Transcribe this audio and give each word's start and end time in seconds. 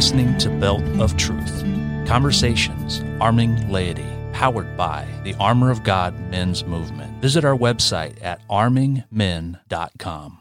listening 0.00 0.38
to 0.38 0.48
Belt 0.48 0.82
of 0.98 1.14
Truth 1.18 1.60
Conversations 2.06 3.04
Arming 3.20 3.70
Laity, 3.70 4.06
powered 4.32 4.74
by 4.74 5.06
the 5.24 5.34
Armor 5.34 5.70
of 5.70 5.82
God 5.82 6.18
Men's 6.30 6.64
Movement. 6.64 7.20
Visit 7.20 7.44
our 7.44 7.54
website 7.54 8.16
at 8.24 8.40
armingmen.com. 8.48 10.38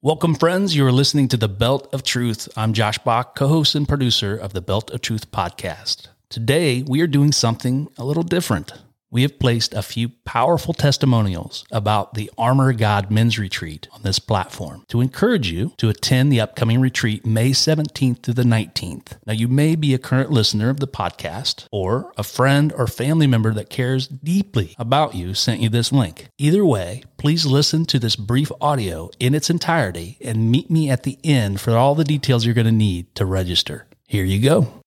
Welcome, 0.00 0.34
friends. 0.34 0.74
You 0.74 0.86
are 0.86 0.92
listening 0.92 1.28
to 1.28 1.36
the 1.36 1.46
Belt 1.46 1.92
of 1.92 2.04
Truth. 2.04 2.48
I'm 2.56 2.72
Josh 2.72 2.96
Bach, 2.96 3.36
co 3.36 3.48
host 3.48 3.74
and 3.74 3.86
producer 3.86 4.34
of 4.34 4.54
the 4.54 4.62
Belt 4.62 4.90
of 4.92 5.02
Truth 5.02 5.30
podcast. 5.30 6.06
Today, 6.30 6.82
we 6.82 7.02
are 7.02 7.06
doing 7.06 7.32
something 7.32 7.90
a 7.98 8.04
little 8.06 8.22
different 8.22 8.72
we 9.10 9.22
have 9.22 9.38
placed 9.38 9.74
a 9.74 9.82
few 9.82 10.10
powerful 10.24 10.72
testimonials 10.72 11.64
about 11.70 12.14
the 12.14 12.30
Armor 12.38 12.72
God 12.72 13.10
Men's 13.10 13.38
Retreat 13.38 13.88
on 13.92 14.02
this 14.02 14.18
platform 14.18 14.84
to 14.88 15.00
encourage 15.00 15.50
you 15.50 15.72
to 15.78 15.88
attend 15.88 16.30
the 16.30 16.40
upcoming 16.40 16.80
retreat 16.80 17.26
May 17.26 17.50
17th 17.50 18.22
through 18.22 18.34
the 18.34 18.44
19th. 18.44 19.18
Now, 19.26 19.32
you 19.32 19.48
may 19.48 19.74
be 19.74 19.94
a 19.94 19.98
current 19.98 20.30
listener 20.30 20.70
of 20.70 20.78
the 20.78 20.86
podcast 20.86 21.66
or 21.72 22.12
a 22.16 22.22
friend 22.22 22.72
or 22.72 22.86
family 22.86 23.26
member 23.26 23.52
that 23.54 23.68
cares 23.68 24.06
deeply 24.06 24.74
about 24.78 25.14
you 25.14 25.34
sent 25.34 25.60
you 25.60 25.68
this 25.68 25.90
link. 25.90 26.28
Either 26.38 26.64
way, 26.64 27.02
please 27.16 27.46
listen 27.46 27.84
to 27.86 27.98
this 27.98 28.16
brief 28.16 28.52
audio 28.60 29.10
in 29.18 29.34
its 29.34 29.50
entirety 29.50 30.18
and 30.24 30.50
meet 30.50 30.70
me 30.70 30.88
at 30.88 31.02
the 31.02 31.18
end 31.24 31.60
for 31.60 31.76
all 31.76 31.94
the 31.94 32.04
details 32.04 32.44
you're 32.44 32.54
going 32.54 32.64
to 32.64 32.72
need 32.72 33.12
to 33.16 33.26
register. 33.26 33.86
Here 34.06 34.24
you 34.24 34.40
go. 34.40 34.82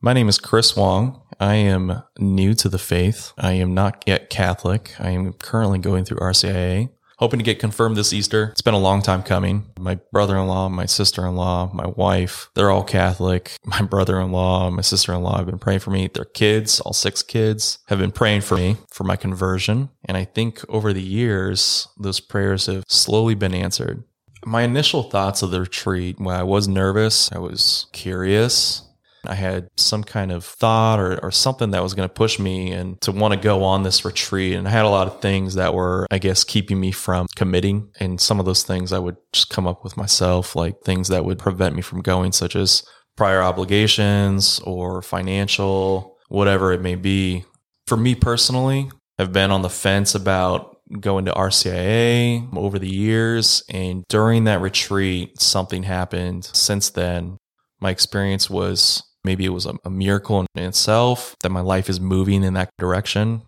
My 0.00 0.12
name 0.12 0.28
is 0.28 0.38
Chris 0.38 0.76
Wong. 0.76 1.20
I 1.40 1.54
am 1.54 2.02
new 2.18 2.54
to 2.54 2.68
the 2.68 2.78
faith. 2.78 3.32
I 3.38 3.52
am 3.52 3.74
not 3.74 4.02
yet 4.06 4.30
Catholic. 4.30 4.94
I 4.98 5.10
am 5.10 5.32
currently 5.34 5.78
going 5.78 6.04
through 6.04 6.18
RCIA, 6.18 6.90
hoping 7.18 7.38
to 7.38 7.44
get 7.44 7.60
confirmed 7.60 7.96
this 7.96 8.12
Easter. 8.12 8.48
It's 8.50 8.62
been 8.62 8.74
a 8.74 8.78
long 8.78 9.02
time 9.02 9.22
coming. 9.22 9.66
My 9.78 10.00
brother 10.12 10.36
in 10.36 10.48
law, 10.48 10.68
my 10.68 10.86
sister 10.86 11.24
in 11.26 11.36
law, 11.36 11.70
my 11.72 11.86
wife, 11.86 12.50
they're 12.54 12.70
all 12.70 12.82
Catholic. 12.82 13.56
My 13.64 13.82
brother 13.82 14.18
in 14.20 14.32
law, 14.32 14.70
my 14.70 14.80
sister 14.80 15.12
in 15.12 15.22
law 15.22 15.36
have 15.36 15.46
been 15.46 15.58
praying 15.58 15.80
for 15.80 15.90
me. 15.90 16.08
Their 16.08 16.24
kids, 16.24 16.80
all 16.80 16.94
six 16.94 17.22
kids, 17.22 17.78
have 17.88 17.98
been 17.98 18.10
praying 18.10 18.40
for 18.40 18.56
me 18.56 18.76
for 18.90 19.04
my 19.04 19.14
conversion. 19.14 19.90
And 20.06 20.16
I 20.16 20.24
think 20.24 20.64
over 20.70 20.92
the 20.92 21.02
years, 21.02 21.86
those 21.98 22.18
prayers 22.18 22.66
have 22.66 22.84
slowly 22.88 23.34
been 23.34 23.54
answered. 23.54 24.04
My 24.44 24.62
initial 24.62 25.02
thoughts 25.02 25.42
of 25.42 25.50
the 25.50 25.60
retreat, 25.60 26.18
when 26.18 26.34
I 26.34 26.44
was 26.44 26.66
nervous, 26.66 27.30
I 27.30 27.38
was 27.38 27.86
curious, 27.92 28.87
I 29.28 29.34
had 29.34 29.68
some 29.76 30.02
kind 30.02 30.32
of 30.32 30.44
thought 30.44 30.98
or, 31.00 31.18
or 31.22 31.30
something 31.30 31.70
that 31.72 31.82
was 31.82 31.94
going 31.94 32.08
to 32.08 32.12
push 32.12 32.38
me 32.38 32.72
and 32.72 33.00
to 33.02 33.12
want 33.12 33.34
to 33.34 33.40
go 33.40 33.64
on 33.64 33.82
this 33.82 34.04
retreat. 34.04 34.54
And 34.54 34.66
I 34.66 34.70
had 34.70 34.84
a 34.84 34.90
lot 34.90 35.06
of 35.06 35.20
things 35.20 35.54
that 35.54 35.74
were, 35.74 36.06
I 36.10 36.18
guess, 36.18 36.44
keeping 36.44 36.80
me 36.80 36.92
from 36.92 37.26
committing. 37.36 37.90
And 38.00 38.20
some 38.20 38.40
of 38.40 38.46
those 38.46 38.62
things 38.62 38.92
I 38.92 38.98
would 38.98 39.16
just 39.32 39.50
come 39.50 39.66
up 39.66 39.84
with 39.84 39.96
myself, 39.96 40.56
like 40.56 40.80
things 40.82 41.08
that 41.08 41.24
would 41.24 41.38
prevent 41.38 41.76
me 41.76 41.82
from 41.82 42.00
going, 42.00 42.32
such 42.32 42.56
as 42.56 42.82
prior 43.16 43.42
obligations 43.42 44.60
or 44.60 45.02
financial, 45.02 46.16
whatever 46.28 46.72
it 46.72 46.80
may 46.80 46.94
be. 46.94 47.44
For 47.86 47.96
me 47.96 48.14
personally, 48.14 48.90
I've 49.18 49.32
been 49.32 49.50
on 49.50 49.62
the 49.62 49.70
fence 49.70 50.14
about 50.14 50.76
going 51.00 51.24
to 51.26 51.32
RCIA 51.32 52.56
over 52.56 52.78
the 52.78 52.88
years. 52.88 53.62
And 53.68 54.04
during 54.08 54.44
that 54.44 54.60
retreat, 54.60 55.40
something 55.40 55.82
happened 55.82 56.44
since 56.52 56.90
then. 56.90 57.38
My 57.80 57.90
experience 57.90 58.48
was 58.48 59.02
Maybe 59.24 59.44
it 59.44 59.50
was 59.50 59.66
a, 59.66 59.74
a 59.84 59.90
miracle 59.90 60.46
in 60.54 60.64
itself 60.64 61.36
that 61.42 61.50
my 61.50 61.60
life 61.60 61.88
is 61.88 62.00
moving 62.00 62.42
in 62.42 62.54
that 62.54 62.70
direction. 62.78 63.42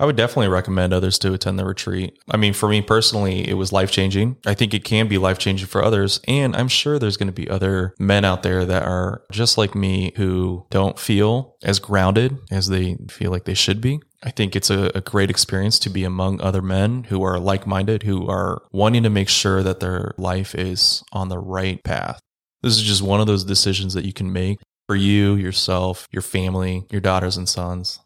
I 0.00 0.06
would 0.06 0.16
definitely 0.16 0.48
recommend 0.48 0.94
others 0.94 1.18
to 1.18 1.34
attend 1.34 1.58
the 1.58 1.66
retreat. 1.66 2.18
I 2.30 2.38
mean, 2.38 2.54
for 2.54 2.70
me 2.70 2.80
personally, 2.80 3.46
it 3.46 3.52
was 3.52 3.70
life 3.70 3.90
changing. 3.90 4.38
I 4.46 4.54
think 4.54 4.72
it 4.72 4.82
can 4.82 5.08
be 5.08 5.18
life 5.18 5.36
changing 5.36 5.66
for 5.66 5.84
others. 5.84 6.20
And 6.26 6.56
I'm 6.56 6.68
sure 6.68 6.98
there's 6.98 7.18
going 7.18 7.26
to 7.26 7.34
be 7.34 7.50
other 7.50 7.94
men 7.98 8.24
out 8.24 8.42
there 8.42 8.64
that 8.64 8.84
are 8.84 9.22
just 9.30 9.58
like 9.58 9.74
me 9.74 10.14
who 10.16 10.66
don't 10.70 10.98
feel 10.98 11.54
as 11.62 11.78
grounded 11.78 12.38
as 12.50 12.68
they 12.68 12.96
feel 13.10 13.30
like 13.30 13.44
they 13.44 13.52
should 13.52 13.82
be. 13.82 14.00
I 14.22 14.30
think 14.30 14.56
it's 14.56 14.70
a, 14.70 14.90
a 14.94 15.02
great 15.02 15.28
experience 15.28 15.78
to 15.80 15.90
be 15.90 16.04
among 16.04 16.40
other 16.40 16.62
men 16.62 17.04
who 17.04 17.22
are 17.22 17.38
like 17.38 17.66
minded, 17.66 18.02
who 18.02 18.26
are 18.26 18.62
wanting 18.72 19.02
to 19.02 19.10
make 19.10 19.28
sure 19.28 19.62
that 19.62 19.80
their 19.80 20.14
life 20.16 20.54
is 20.54 21.02
on 21.12 21.28
the 21.28 21.38
right 21.38 21.82
path. 21.84 22.18
This 22.62 22.76
is 22.78 22.82
just 22.82 23.02
one 23.02 23.20
of 23.20 23.26
those 23.26 23.44
decisions 23.44 23.92
that 23.94 24.06
you 24.06 24.14
can 24.14 24.32
make 24.32 24.58
for 24.90 24.96
you, 24.96 25.36
yourself, 25.36 26.08
your 26.10 26.20
family, 26.20 26.84
your 26.90 27.00
daughters 27.00 27.36
and 27.36 27.48
sons? 27.48 28.00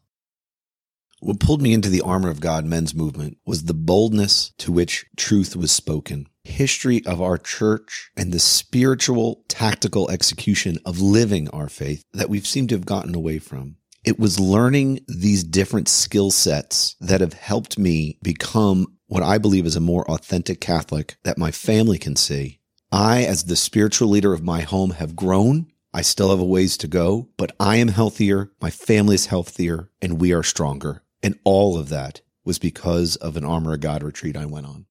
What 1.20 1.40
pulled 1.40 1.62
me 1.62 1.72
into 1.72 1.88
the 1.88 2.02
armor 2.02 2.28
of 2.28 2.42
God 2.42 2.66
men's 2.66 2.94
movement 2.94 3.38
was 3.46 3.64
the 3.64 3.72
boldness 3.72 4.52
to 4.58 4.70
which 4.70 5.06
truth 5.16 5.56
was 5.56 5.72
spoken. 5.72 6.28
History 6.42 7.02
of 7.06 7.22
our 7.22 7.38
church 7.38 8.10
and 8.18 8.32
the 8.32 8.38
spiritual, 8.38 9.44
tactical 9.48 10.10
execution 10.10 10.76
of 10.84 11.00
living 11.00 11.48
our 11.48 11.70
faith 11.70 12.04
that 12.12 12.28
we've 12.28 12.46
seemed 12.46 12.68
to 12.68 12.74
have 12.74 12.84
gotten 12.84 13.14
away 13.14 13.38
from. 13.38 13.76
It 14.04 14.18
was 14.18 14.38
learning 14.38 15.06
these 15.08 15.42
different 15.42 15.88
skill 15.88 16.30
sets 16.30 16.96
that 17.00 17.22
have 17.22 17.32
helped 17.32 17.78
me 17.78 18.18
become 18.22 18.98
what 19.06 19.22
I 19.22 19.38
believe 19.38 19.64
is 19.64 19.76
a 19.76 19.80
more 19.80 20.06
authentic 20.10 20.60
Catholic 20.60 21.16
that 21.24 21.38
my 21.38 21.50
family 21.50 21.96
can 21.96 22.14
see. 22.14 22.60
I, 22.92 23.24
as 23.24 23.44
the 23.44 23.56
spiritual 23.56 24.08
leader 24.08 24.34
of 24.34 24.44
my 24.44 24.60
home, 24.60 24.90
have 24.90 25.16
grown 25.16 25.68
I 25.94 26.02
still 26.02 26.30
have 26.30 26.40
a 26.40 26.44
ways 26.44 26.76
to 26.78 26.88
go, 26.88 27.28
but 27.36 27.54
I 27.60 27.76
am 27.76 27.88
healthier, 27.88 28.50
my 28.60 28.70
family 28.70 29.14
is 29.14 29.26
healthier, 29.26 29.90
and 30.02 30.20
we 30.20 30.32
are 30.32 30.42
stronger. 30.42 31.04
And 31.22 31.38
all 31.44 31.78
of 31.78 31.88
that 31.90 32.20
was 32.44 32.58
because 32.58 33.14
of 33.16 33.36
an 33.36 33.44
Armor 33.44 33.74
of 33.74 33.80
God 33.80 34.02
retreat 34.02 34.36
I 34.36 34.44
went 34.44 34.66
on. 34.66 34.86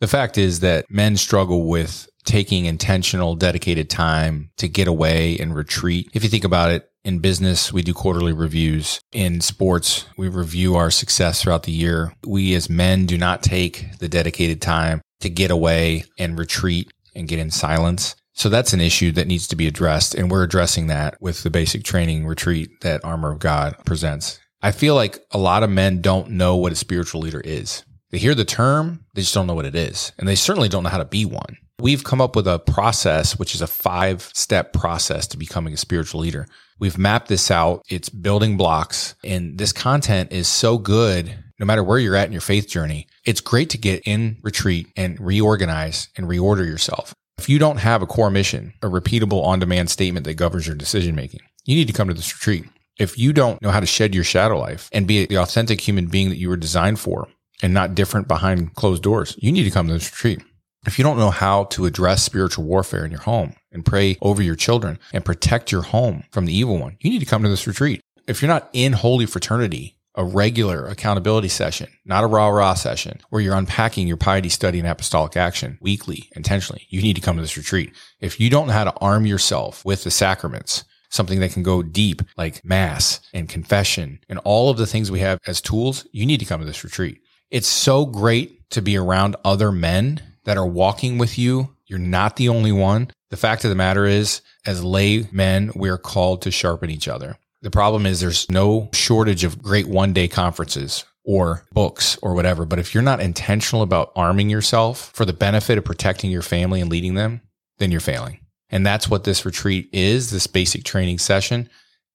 The 0.00 0.06
fact 0.06 0.38
is 0.38 0.60
that 0.60 0.88
men 0.88 1.16
struggle 1.16 1.66
with 1.66 2.08
taking 2.24 2.66
intentional, 2.66 3.34
dedicated 3.34 3.90
time 3.90 4.50
to 4.58 4.68
get 4.68 4.86
away 4.86 5.38
and 5.38 5.56
retreat. 5.56 6.08
If 6.14 6.22
you 6.22 6.30
think 6.30 6.44
about 6.44 6.70
it, 6.70 6.88
in 7.04 7.20
business, 7.20 7.72
we 7.72 7.82
do 7.82 7.94
quarterly 7.94 8.32
reviews. 8.32 9.00
In 9.12 9.40
sports, 9.40 10.06
we 10.16 10.28
review 10.28 10.74
our 10.74 10.90
success 10.90 11.40
throughout 11.40 11.62
the 11.62 11.72
year. 11.72 12.12
We 12.26 12.54
as 12.54 12.68
men 12.68 13.06
do 13.06 13.16
not 13.16 13.44
take 13.44 13.98
the 14.00 14.08
dedicated 14.08 14.60
time 14.60 15.02
to 15.20 15.30
get 15.30 15.52
away 15.52 16.04
and 16.18 16.36
retreat 16.38 16.92
and 17.14 17.28
get 17.28 17.38
in 17.38 17.50
silence. 17.50 18.16
So 18.36 18.50
that's 18.50 18.74
an 18.74 18.82
issue 18.82 19.12
that 19.12 19.26
needs 19.26 19.48
to 19.48 19.56
be 19.56 19.66
addressed. 19.66 20.14
And 20.14 20.30
we're 20.30 20.42
addressing 20.42 20.88
that 20.88 21.16
with 21.22 21.42
the 21.42 21.48
basic 21.48 21.84
training 21.84 22.26
retreat 22.26 22.82
that 22.82 23.02
Armor 23.02 23.32
of 23.32 23.38
God 23.38 23.76
presents. 23.86 24.38
I 24.62 24.72
feel 24.72 24.94
like 24.94 25.18
a 25.30 25.38
lot 25.38 25.62
of 25.62 25.70
men 25.70 26.02
don't 26.02 26.30
know 26.30 26.54
what 26.54 26.72
a 26.72 26.76
spiritual 26.76 27.22
leader 27.22 27.40
is. 27.40 27.82
They 28.10 28.18
hear 28.18 28.34
the 28.34 28.44
term, 28.44 29.06
they 29.14 29.22
just 29.22 29.34
don't 29.34 29.46
know 29.46 29.54
what 29.54 29.64
it 29.64 29.74
is. 29.74 30.12
And 30.18 30.28
they 30.28 30.34
certainly 30.34 30.68
don't 30.68 30.82
know 30.82 30.90
how 30.90 30.98
to 30.98 31.06
be 31.06 31.24
one. 31.24 31.56
We've 31.78 32.04
come 32.04 32.20
up 32.20 32.36
with 32.36 32.46
a 32.46 32.58
process, 32.58 33.38
which 33.38 33.54
is 33.54 33.62
a 33.62 33.66
five 33.66 34.30
step 34.34 34.74
process 34.74 35.26
to 35.28 35.38
becoming 35.38 35.72
a 35.72 35.78
spiritual 35.78 36.20
leader. 36.20 36.46
We've 36.78 36.98
mapped 36.98 37.28
this 37.28 37.50
out. 37.50 37.82
It's 37.88 38.10
building 38.10 38.58
blocks 38.58 39.14
and 39.24 39.56
this 39.56 39.72
content 39.72 40.32
is 40.32 40.46
so 40.46 40.76
good. 40.76 41.34
No 41.58 41.64
matter 41.64 41.82
where 41.82 41.98
you're 41.98 42.16
at 42.16 42.26
in 42.26 42.32
your 42.32 42.42
faith 42.42 42.68
journey, 42.68 43.06
it's 43.24 43.40
great 43.40 43.70
to 43.70 43.78
get 43.78 44.02
in 44.06 44.36
retreat 44.42 44.88
and 44.94 45.18
reorganize 45.18 46.10
and 46.18 46.26
reorder 46.26 46.66
yourself. 46.66 47.14
If 47.38 47.48
you 47.48 47.58
don't 47.58 47.78
have 47.78 48.02
a 48.02 48.06
core 48.06 48.30
mission, 48.30 48.74
a 48.82 48.86
repeatable 48.86 49.44
on 49.44 49.60
demand 49.60 49.90
statement 49.90 50.24
that 50.24 50.34
governs 50.34 50.66
your 50.66 50.76
decision 50.76 51.14
making, 51.14 51.40
you 51.64 51.74
need 51.74 51.86
to 51.86 51.92
come 51.92 52.08
to 52.08 52.14
this 52.14 52.34
retreat. 52.34 52.64
If 52.98 53.18
you 53.18 53.32
don't 53.32 53.60
know 53.60 53.70
how 53.70 53.80
to 53.80 53.86
shed 53.86 54.14
your 54.14 54.24
shadow 54.24 54.58
life 54.58 54.88
and 54.92 55.06
be 55.06 55.26
the 55.26 55.36
authentic 55.36 55.80
human 55.80 56.06
being 56.06 56.30
that 56.30 56.38
you 56.38 56.48
were 56.48 56.56
designed 56.56 56.98
for 56.98 57.28
and 57.62 57.74
not 57.74 57.94
different 57.94 58.26
behind 58.26 58.74
closed 58.74 59.02
doors, 59.02 59.36
you 59.38 59.52
need 59.52 59.64
to 59.64 59.70
come 59.70 59.86
to 59.86 59.92
this 59.92 60.10
retreat. 60.10 60.42
If 60.86 60.98
you 60.98 61.02
don't 61.02 61.18
know 61.18 61.30
how 61.30 61.64
to 61.64 61.84
address 61.84 62.22
spiritual 62.22 62.64
warfare 62.64 63.04
in 63.04 63.10
your 63.10 63.20
home 63.20 63.54
and 63.70 63.84
pray 63.84 64.16
over 64.22 64.40
your 64.40 64.56
children 64.56 64.98
and 65.12 65.24
protect 65.24 65.70
your 65.70 65.82
home 65.82 66.24
from 66.30 66.46
the 66.46 66.56
evil 66.56 66.78
one, 66.78 66.96
you 67.00 67.10
need 67.10 67.18
to 67.18 67.26
come 67.26 67.42
to 67.42 67.48
this 67.48 67.66
retreat. 67.66 68.00
If 68.26 68.40
you're 68.40 68.48
not 68.48 68.70
in 68.72 68.92
holy 68.92 69.26
fraternity 69.26 69.95
a 70.16 70.24
regular 70.24 70.86
accountability 70.86 71.48
session, 71.48 71.88
not 72.04 72.24
a 72.24 72.26
raw 72.26 72.48
raw 72.48 72.74
session 72.74 73.20
where 73.30 73.42
you're 73.42 73.54
unpacking 73.54 74.08
your 74.08 74.16
piety 74.16 74.48
study 74.48 74.78
and 74.78 74.88
apostolic 74.88 75.36
action 75.36 75.78
weekly, 75.80 76.30
intentionally. 76.34 76.86
You 76.88 77.02
need 77.02 77.16
to 77.16 77.22
come 77.22 77.36
to 77.36 77.42
this 77.42 77.56
retreat. 77.56 77.92
If 78.20 78.40
you 78.40 78.48
don't 78.48 78.68
know 78.68 78.72
how 78.72 78.84
to 78.84 78.96
arm 79.00 79.26
yourself 79.26 79.84
with 79.84 80.04
the 80.04 80.10
sacraments, 80.10 80.84
something 81.10 81.40
that 81.40 81.52
can 81.52 81.62
go 81.62 81.82
deep 81.82 82.22
like 82.36 82.64
mass 82.64 83.20
and 83.32 83.48
confession 83.48 84.18
and 84.28 84.38
all 84.40 84.70
of 84.70 84.76
the 84.76 84.86
things 84.86 85.10
we 85.10 85.20
have 85.20 85.38
as 85.46 85.60
tools, 85.60 86.06
you 86.12 86.26
need 86.26 86.40
to 86.40 86.46
come 86.46 86.60
to 86.60 86.66
this 86.66 86.84
retreat. 86.84 87.20
It's 87.50 87.68
so 87.68 88.06
great 88.06 88.68
to 88.70 88.82
be 88.82 88.96
around 88.96 89.36
other 89.44 89.70
men 89.70 90.22
that 90.44 90.56
are 90.56 90.66
walking 90.66 91.18
with 91.18 91.38
you. 91.38 91.76
You're 91.86 91.98
not 91.98 92.36
the 92.36 92.48
only 92.48 92.72
one. 92.72 93.10
The 93.30 93.36
fact 93.36 93.64
of 93.64 93.70
the 93.70 93.76
matter 93.76 94.04
is, 94.04 94.40
as 94.64 94.82
lay 94.82 95.28
men, 95.30 95.70
we're 95.74 95.98
called 95.98 96.42
to 96.42 96.50
sharpen 96.50 96.90
each 96.90 97.06
other. 97.06 97.38
The 97.66 97.70
problem 97.72 98.06
is 98.06 98.20
there's 98.20 98.48
no 98.48 98.88
shortage 98.92 99.42
of 99.42 99.60
great 99.60 99.88
one 99.88 100.12
day 100.12 100.28
conferences 100.28 101.04
or 101.24 101.64
books 101.72 102.16
or 102.22 102.32
whatever. 102.32 102.64
But 102.64 102.78
if 102.78 102.94
you're 102.94 103.02
not 103.02 103.18
intentional 103.18 103.82
about 103.82 104.12
arming 104.14 104.48
yourself 104.48 105.10
for 105.14 105.24
the 105.24 105.32
benefit 105.32 105.76
of 105.76 105.84
protecting 105.84 106.30
your 106.30 106.42
family 106.42 106.80
and 106.80 106.88
leading 106.88 107.14
them, 107.14 107.40
then 107.78 107.90
you're 107.90 107.98
failing. 107.98 108.38
And 108.70 108.86
that's 108.86 109.10
what 109.10 109.24
this 109.24 109.44
retreat 109.44 109.88
is, 109.92 110.30
this 110.30 110.46
basic 110.46 110.84
training 110.84 111.18
session. 111.18 111.68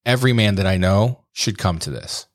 Every 0.06 0.32
man 0.32 0.56
that 0.56 0.66
I 0.66 0.78
know 0.78 1.26
should 1.34 1.58
come 1.58 1.80
to 1.80 1.90
this. 1.90 2.28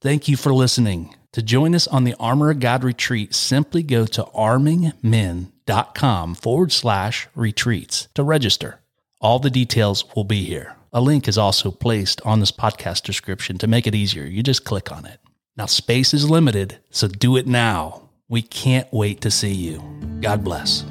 Thank 0.00 0.26
you 0.26 0.38
for 0.38 0.54
listening. 0.54 1.14
To 1.32 1.42
join 1.42 1.74
us 1.74 1.86
on 1.86 2.04
the 2.04 2.16
Armor 2.18 2.48
of 2.48 2.60
God 2.60 2.82
retreat, 2.82 3.34
simply 3.34 3.82
go 3.82 4.06
to 4.06 4.24
armingmen.com 4.32 6.34
forward 6.36 6.72
slash 6.72 7.28
retreats 7.34 8.08
to 8.14 8.22
register 8.22 8.80
All 9.20 9.38
the 9.38 9.50
details 9.50 10.06
will 10.16 10.24
be 10.24 10.44
here. 10.44 10.76
A 10.94 11.00
link 11.00 11.26
is 11.26 11.38
also 11.38 11.70
placed 11.70 12.20
on 12.20 12.40
this 12.40 12.52
podcast 12.52 13.04
description 13.04 13.56
to 13.56 13.66
make 13.66 13.86
it 13.86 13.94
easier. 13.94 14.24
You 14.24 14.42
just 14.42 14.66
click 14.66 14.92
on 14.92 15.06
it. 15.06 15.20
Now, 15.56 15.64
space 15.64 16.12
is 16.12 16.28
limited, 16.28 16.80
so 16.90 17.08
do 17.08 17.38
it 17.38 17.46
now. 17.46 18.10
We 18.28 18.42
can't 18.42 18.92
wait 18.92 19.22
to 19.22 19.30
see 19.30 19.54
you. 19.54 19.82
God 20.20 20.44
bless. 20.44 20.84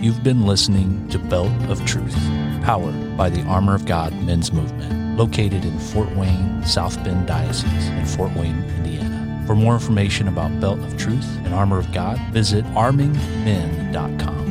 You've 0.00 0.24
been 0.24 0.44
listening 0.44 1.06
to 1.10 1.20
Belt 1.20 1.52
of 1.68 1.84
Truth, 1.86 2.16
powered 2.64 3.16
by 3.16 3.30
the 3.30 3.42
Armor 3.42 3.76
of 3.76 3.86
God 3.86 4.12
Men's 4.24 4.52
Movement, 4.52 5.16
located 5.16 5.64
in 5.64 5.78
Fort 5.78 6.10
Wayne, 6.16 6.66
South 6.66 6.96
Bend 7.04 7.28
Diocese 7.28 7.86
in 7.86 8.04
Fort 8.06 8.34
Wayne, 8.34 8.60
Indiana. 8.70 9.44
For 9.46 9.54
more 9.54 9.74
information 9.74 10.26
about 10.26 10.60
Belt 10.60 10.80
of 10.80 10.98
Truth 10.98 11.28
and 11.44 11.54
Armor 11.54 11.78
of 11.78 11.92
God, 11.92 12.18
visit 12.32 12.64
armingmen.com. 12.74 14.49